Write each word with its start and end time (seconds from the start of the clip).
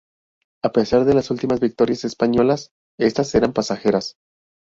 A 0.63 0.71
pesar 0.71 1.05
de 1.05 1.13
las 1.13 1.29
últimas 1.29 1.59
victorias 1.59 2.05
españolas, 2.05 2.71
estas 2.97 3.35
eran 3.35 3.53
pasajeras. 3.53 4.17